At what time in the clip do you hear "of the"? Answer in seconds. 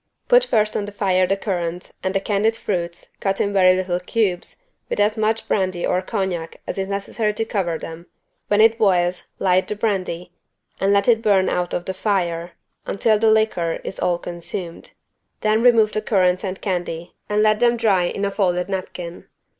11.75-11.93